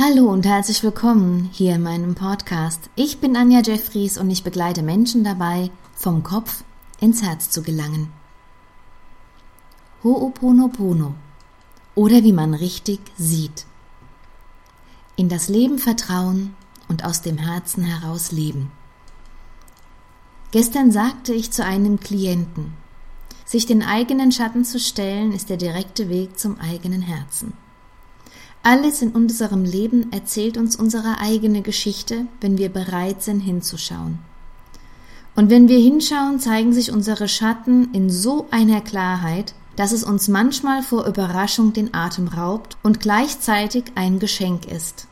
[0.00, 2.88] Hallo und herzlich willkommen hier in meinem Podcast.
[2.94, 6.62] Ich bin Anja Jeffries und ich begleite Menschen dabei, vom Kopf
[7.00, 8.12] ins Herz zu gelangen.
[10.04, 11.14] Ho'oponopono
[11.96, 13.66] oder wie man richtig sieht.
[15.16, 16.54] In das Leben vertrauen
[16.86, 18.70] und aus dem Herzen heraus leben.
[20.52, 22.74] Gestern sagte ich zu einem Klienten,
[23.44, 27.54] sich den eigenen Schatten zu stellen ist der direkte Weg zum eigenen Herzen.
[28.62, 34.18] Alles in unserem Leben erzählt uns unsere eigene Geschichte, wenn wir bereit sind hinzuschauen.
[35.36, 40.26] Und wenn wir hinschauen, zeigen sich unsere Schatten in so einer Klarheit, dass es uns
[40.26, 45.06] manchmal vor Überraschung den Atem raubt und gleichzeitig ein Geschenk ist.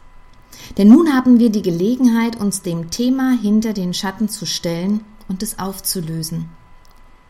[0.76, 5.44] Denn nun haben wir die Gelegenheit, uns dem Thema hinter den Schatten zu stellen und
[5.44, 6.48] es aufzulösen.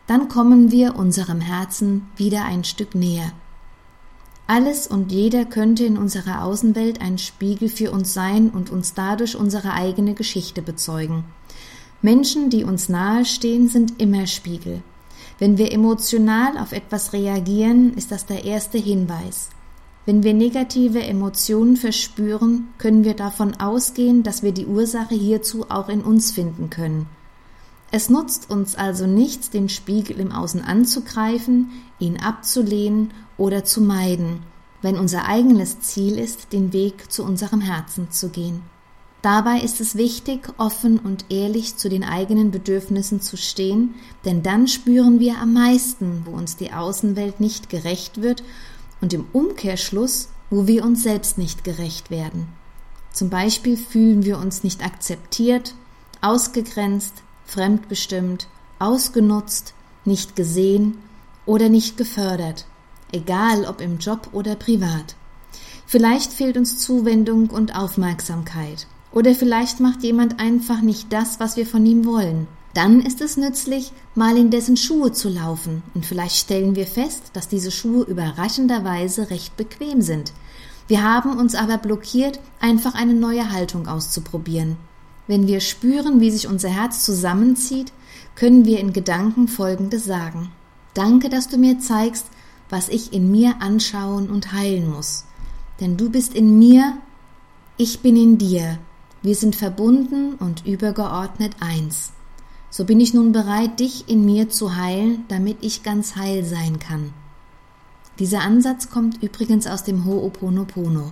[0.07, 3.31] Dann kommen wir unserem Herzen wieder ein Stück näher.
[4.47, 9.35] Alles und jeder könnte in unserer Außenwelt ein Spiegel für uns sein und uns dadurch
[9.35, 11.25] unsere eigene Geschichte bezeugen.
[12.01, 14.81] Menschen, die uns nahestehen, sind immer Spiegel.
[15.37, 19.49] Wenn wir emotional auf etwas reagieren, ist das der erste Hinweis.
[20.05, 25.89] Wenn wir negative Emotionen verspüren, können wir davon ausgehen, dass wir die Ursache hierzu auch
[25.89, 27.07] in uns finden können.
[27.91, 34.39] Es nutzt uns also nichts, den Spiegel im Außen anzugreifen, ihn abzulehnen oder zu meiden,
[34.81, 38.61] wenn unser eigenes Ziel ist, den Weg zu unserem Herzen zu gehen.
[39.21, 44.67] Dabei ist es wichtig, offen und ehrlich zu den eigenen Bedürfnissen zu stehen, denn dann
[44.67, 48.43] spüren wir am meisten, wo uns die Außenwelt nicht gerecht wird
[49.01, 52.47] und im Umkehrschluss, wo wir uns selbst nicht gerecht werden.
[53.11, 55.73] Zum Beispiel fühlen wir uns nicht akzeptiert,
[56.21, 59.73] ausgegrenzt, fremdbestimmt, ausgenutzt,
[60.05, 60.99] nicht gesehen
[61.45, 62.65] oder nicht gefördert,
[63.11, 65.15] egal ob im Job oder privat.
[65.85, 68.87] Vielleicht fehlt uns Zuwendung und Aufmerksamkeit.
[69.11, 72.47] Oder vielleicht macht jemand einfach nicht das, was wir von ihm wollen.
[72.73, 77.31] Dann ist es nützlich, mal in dessen Schuhe zu laufen, und vielleicht stellen wir fest,
[77.33, 80.33] dass diese Schuhe überraschenderweise recht bequem sind.
[80.87, 84.77] Wir haben uns aber blockiert, einfach eine neue Haltung auszuprobieren.
[85.27, 87.91] Wenn wir spüren, wie sich unser Herz zusammenzieht,
[88.35, 90.51] können wir in Gedanken Folgendes sagen.
[90.93, 92.25] Danke, dass du mir zeigst,
[92.69, 95.25] was ich in mir anschauen und heilen muss.
[95.79, 96.97] Denn du bist in mir,
[97.77, 98.79] ich bin in dir.
[99.21, 102.13] Wir sind verbunden und übergeordnet eins.
[102.69, 106.79] So bin ich nun bereit, dich in mir zu heilen, damit ich ganz heil sein
[106.79, 107.13] kann.
[108.19, 111.11] Dieser Ansatz kommt übrigens aus dem Ho'oponopono.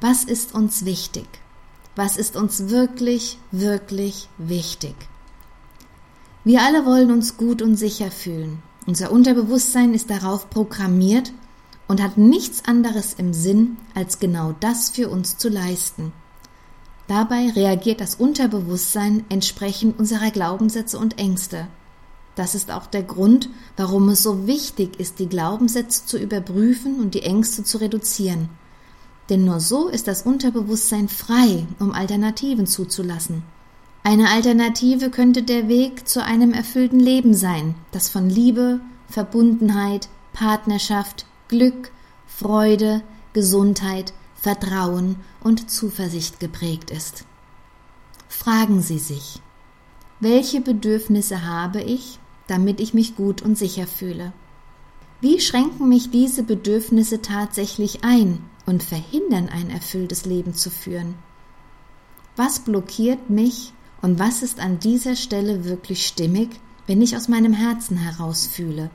[0.00, 1.26] Was ist uns wichtig?
[1.98, 4.94] Was ist uns wirklich, wirklich wichtig.
[6.44, 8.62] Wir alle wollen uns gut und sicher fühlen.
[8.86, 11.32] Unser Unterbewusstsein ist darauf programmiert
[11.88, 16.12] und hat nichts anderes im Sinn, als genau das für uns zu leisten.
[17.08, 21.66] Dabei reagiert das Unterbewusstsein entsprechend unserer Glaubenssätze und Ängste.
[22.36, 27.14] Das ist auch der Grund, warum es so wichtig ist, die Glaubenssätze zu überprüfen und
[27.14, 28.50] die Ängste zu reduzieren.
[29.28, 33.42] Denn nur so ist das Unterbewusstsein frei, um Alternativen zuzulassen.
[34.02, 41.26] Eine Alternative könnte der Weg zu einem erfüllten Leben sein, das von Liebe, Verbundenheit, Partnerschaft,
[41.48, 41.90] Glück,
[42.26, 43.02] Freude,
[43.32, 47.24] Gesundheit, Vertrauen und Zuversicht geprägt ist.
[48.28, 49.40] Fragen Sie sich,
[50.20, 54.32] welche Bedürfnisse habe ich, damit ich mich gut und sicher fühle?
[55.20, 61.14] Wie schränken mich diese Bedürfnisse tatsächlich ein und verhindern, ein erfülltes Leben zu führen?
[62.36, 66.50] Was blockiert mich und was ist an dieser Stelle wirklich stimmig,
[66.86, 68.90] wenn ich aus meinem Herzen heraus fühle?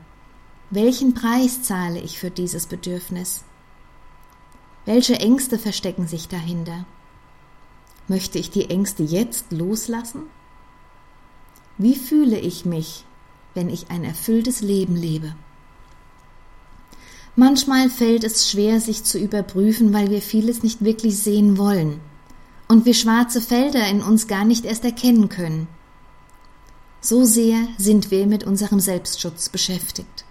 [0.70, 3.42] Welchen Preis zahle ich für dieses Bedürfnis?
[4.84, 6.86] Welche Ängste verstecken sich dahinter?
[8.06, 10.22] Möchte ich die Ängste jetzt loslassen?
[11.78, 13.04] Wie fühle ich mich,
[13.54, 15.34] wenn ich ein erfülltes Leben lebe?
[17.36, 22.00] Manchmal fällt es schwer, sich zu überprüfen, weil wir vieles nicht wirklich sehen wollen
[22.68, 25.66] und wir schwarze Felder in uns gar nicht erst erkennen können.
[27.00, 30.24] So sehr sind wir mit unserem Selbstschutz beschäftigt.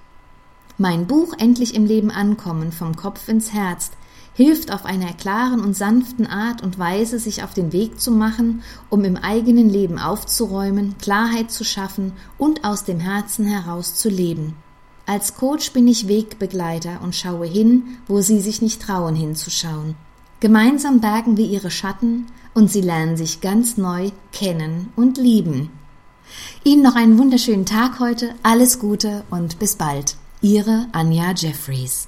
[0.77, 3.91] Mein Buch Endlich im Leben ankommen vom Kopf ins Herz
[4.33, 8.63] hilft auf einer klaren und sanften Art und Weise, sich auf den Weg zu machen,
[8.89, 14.55] um im eigenen Leben aufzuräumen, Klarheit zu schaffen und aus dem Herzen heraus zu leben.
[15.05, 19.95] Als Coach bin ich Wegbegleiter und schaue hin, wo Sie sich nicht trauen hinzuschauen.
[20.39, 25.71] Gemeinsam bergen wir Ihre Schatten und Sie lernen sich ganz neu kennen und lieben.
[26.63, 30.15] Ihnen noch einen wunderschönen Tag heute, alles Gute und bis bald.
[30.41, 32.07] Ihre Anja Jeffries.